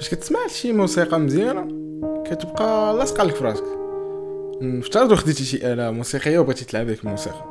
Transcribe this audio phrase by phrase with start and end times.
[0.00, 1.68] فاش كتسمع شي موسيقى مزيانة
[2.24, 3.64] كتبقى لاصقه لك في راسك.
[4.60, 7.44] نفترض خديتي شي آلة موسيقية وبغيتي تلعب ديك الموسيقى.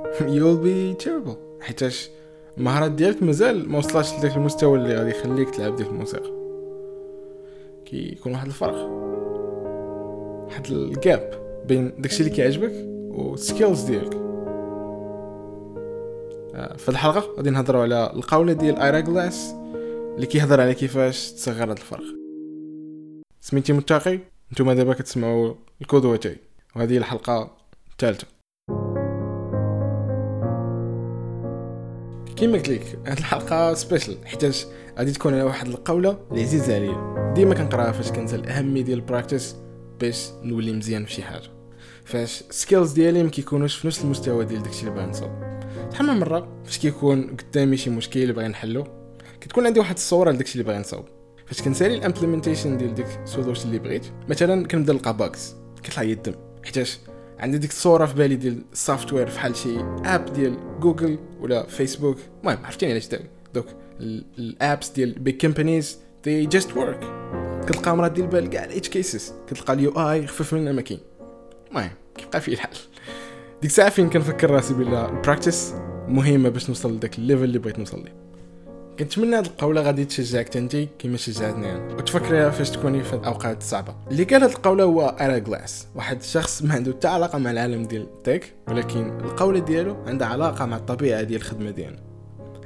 [0.20, 1.36] You'll be terrible.
[1.60, 2.10] حيتاش
[2.58, 6.30] المهارات ديالك مازال ما وصلاتش لذاك المستوى اللي غادي يخليك تلعب ديك الموسيقى.
[7.84, 8.88] كيكون واحد الفرق.
[10.46, 11.30] واحد ال gap
[11.66, 12.72] بين داكشي اللي كيعجبك
[13.10, 14.14] وال skills ديالك.
[16.54, 19.54] آه، في الحلقة غادي نهضروا على القولة ديال ايرا جلاس
[20.20, 22.04] اللي كيهضر على كيفاش تصغر هاد الفرق.
[23.40, 24.18] سميتي متقي
[24.52, 26.36] نتوما دابا كتسمعوا الكودوة تاعي
[26.76, 27.56] وهذه الحلقة
[27.92, 28.26] الثالثة.
[32.36, 34.66] كيما قلت لك هاد الحلقة special حيتاش
[34.98, 37.32] غادي تكون على واحد القولة اللي عزيزة عليا.
[37.36, 39.56] ديما كنقراها فاش كنسال الاهميه ديال ال practice
[40.00, 41.48] باش نولي مزيان في شي حاجة.
[42.04, 45.32] فاش skills ديالي ما كيكونوش في نفس المستوى ديال داكشي اللي باغي نصاوب
[45.92, 48.99] شحال من مرة فاش كيكون قدامي شي مشكل باغي نحلو
[49.40, 51.04] كتكون عندي واحد الصورة لداكشي اللي باغي نصاوب.
[51.46, 56.02] فاش كنسالي ال implementation ديال ديك ال solution اللي بغيت مثلا كنبدا نلقى bugs كيطلع
[56.02, 56.34] لي الدم.
[56.64, 56.98] حيتاش
[57.38, 62.16] عندي ديك الصورة في بالي ديال ال software فحال شي app ديال جوجل ولا فيسبوك
[62.40, 63.24] المهم عرفتيني علاش داوي
[63.54, 63.66] دوك
[64.00, 67.04] ال apps ديال big companies they just work.
[67.66, 71.00] كتلقى مرات ديال البال كاع ال edge cases كتلقى ال UI خفف من ما كاين
[71.70, 72.70] المهم كيبقى فيه الحال
[73.62, 75.74] ديك الساعة فين كنفكر راسي بلا ال practice
[76.08, 78.14] مهمة باش نوصل لذاك ال level اللي بغيت نوصل ليه.
[79.00, 81.94] كنتمنى هاد القولة غادي تشجعك انت كيما شجعتني أنا.
[81.94, 83.94] وتفكريها فاش تكوني في الأوقات الصعبة.
[84.10, 87.82] اللي قال هاد القولة هو ايرا جلاس واحد الشخص ما عنده حتى علاقة مع العالم
[87.84, 91.98] ديال ال tech ولكن القولة ديالو عندها علاقة مع الطبيعة ديال الخدمة ديالنا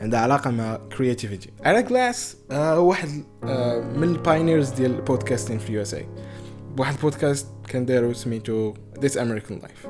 [0.00, 3.08] عندها علاقة مع creativity ايرا جلاس هو واحد
[3.44, 6.06] آه من ال pioneers ديال ال podcasting في ال USA
[6.76, 9.88] بواحد البودكاست كان دارو سميتو This American Life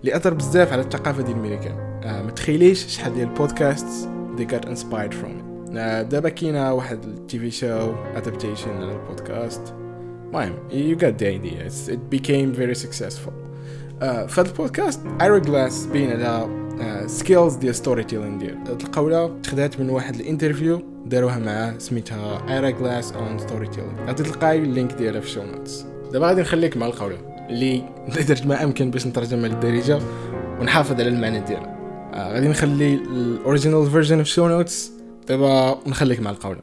[0.00, 3.86] اللي أثر بزاف على الثقافة ديال الامريكان آه ما تخيليش شحال ديال البودكاست
[4.36, 5.49] they got inspired from it.
[6.02, 9.74] دابا كاينة واحد ال TV show adaptation على البودكاست
[10.26, 11.66] المهم you got the idea.
[11.66, 12.00] It's, it
[12.74, 13.32] successful
[14.00, 16.60] uh, فهاد البودكاست ايرا جلاس بين على
[17.06, 18.58] skills ديال storytelling ديال.
[18.58, 24.22] هاد القوله تخدات من واحد ال interview داروها معاه سميتها ايرا جلاس on storytelling غادي
[24.22, 27.16] تلقاي ال link ديالها في ال show notes دابا غادي نخليك مع القوله
[27.48, 27.82] اللي
[28.28, 29.98] درت ما أمكن باش نترجمها للدارجه
[30.60, 31.76] ونحافظ على المعنى ديالها.
[32.14, 34.99] آه غادي نخلي ال original version في ال show notes
[35.30, 36.60] دابا نخليك مع القولة.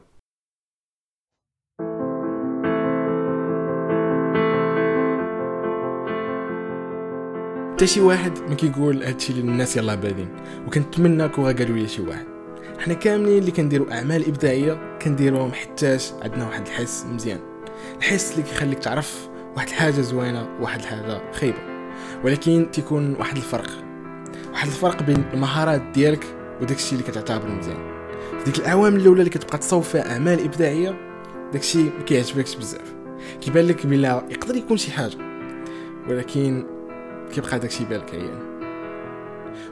[7.73, 10.29] حتى شي واحد ما كيقول هادشي للناس يلاه بادين
[10.67, 12.25] وكنتمنى كون قالوا لي شي واحد.
[12.79, 17.39] حنا كاملين اللي كنديروا أعمال إبداعية كنديروهم حيتاش عندنا واحد الحس مزيان.
[17.97, 21.59] الحس اللي كيخليك تعرف واحد الحاجة زوينة وواحد الحاجة خايبة.
[22.23, 23.69] ولكن تيكون واحد الفرق.
[24.51, 26.23] واحد الفرق بين المهارات ديالك
[26.61, 27.97] وداكشي اللي كتعتبر مزيان.
[28.47, 30.96] ديك الاعوام الاولى اللي كتبقى تصاوب فيها اعمال ابداعيه
[31.53, 32.94] داكشي ما كيعجبكش بزاف.
[33.41, 35.18] كيبان لك بلا يقدر يكون شي حاجة.
[36.09, 36.66] ولكن
[37.34, 38.40] كيبقى داكشي بالك عيان.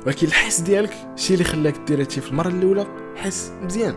[0.06, 3.96] ولكن الحس ديالك الشيء اللي خلاك دير هادشي في المرة الاولى حس مزيان.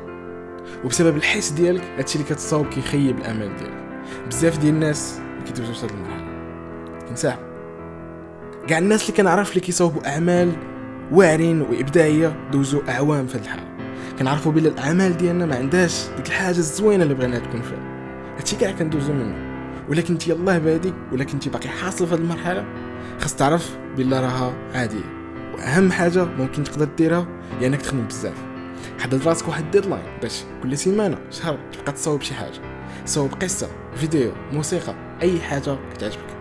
[0.85, 4.09] وبسبب الحس ديالك هادشي اللي كتصاوب كيخيب الامال ديالك.
[4.29, 6.27] بزاف ديال الناس ما كيدوزوش هاد المرحلة.
[7.09, 7.39] كنساهم
[8.67, 10.53] كاع الناس اللي كنعرف اللي كيصاوبوا أعمال
[11.13, 13.78] واعرين وإبداعية دوزوا أعوام في هاد الحالة.
[14.19, 17.79] كنعرفوا بلي الأعمال ديالنا ما عندهاش ديك الحاجة الزوينة اللي بغينا تكون فيها.
[18.39, 19.49] هادشي كاع كندوزو منه.
[19.89, 22.67] ولا كنتي يلاه بادي ولا كنتي باقي حاصل في هذه المرحلة
[23.19, 25.05] خاص تعرف بلي راها عادية.
[25.55, 27.27] وأهم حاجة ممكن تقدر ديرها
[27.61, 28.37] هي إنك تخدم بزاف.
[28.99, 32.61] حدد راسك واحد deadline باش كل سيمانة شهر تبقى تصاوب شي حاجة.
[33.07, 36.37] صوب قصة فيديو موسيقى أي حاجة كتعجبك.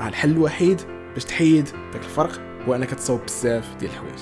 [0.00, 0.80] راه الحل الوحيد
[1.14, 4.18] باش تحيد داك الفرق هو إنك تصاوب بزاف ديال الحوايج.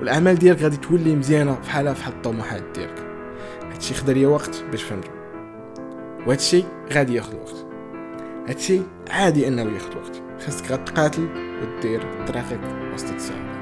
[0.00, 3.06] والأعمال ديالك غادي تولي مزيانة فحالها فحال الطموحات ديالك.
[3.72, 5.10] هادشي خدا ليا وقت باش فهمتو
[6.26, 7.66] وهادشي غادي ياخذ وقت.
[8.48, 10.22] هادشي عادي أنه ياخذ وقت.
[10.46, 11.28] خاصك غتقاتل
[11.62, 12.60] ودير طريقك
[12.94, 13.52] وسط الصعوبات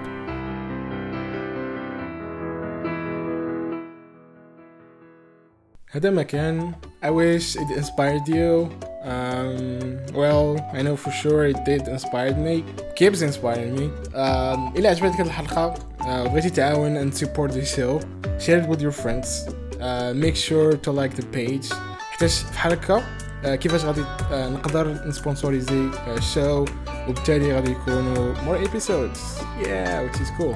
[5.91, 6.73] هذا ما كان
[7.05, 8.70] I wish it inspired you.
[9.02, 12.64] Um, well I know for sure it did inspire me.
[12.96, 13.87] Keeps inspiring me.
[14.14, 18.00] Um, إلا عجبتك هذه الحلقة بغيتي تعاون and support the show
[18.39, 19.27] share it with your friends
[19.80, 21.74] uh, make sure to like the page
[22.12, 23.04] حيتاش بحال هكا
[23.56, 26.66] كيفاش غادي نقدر نسبونسوريزي الشو
[27.10, 29.19] وبالتالي غادي يكونوا more episodes
[29.62, 30.56] yeah which is cool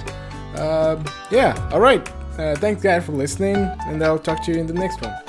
[0.55, 3.57] um, yeah alright uh, thanks guys for listening
[3.87, 5.22] and I'll talk to you in the next one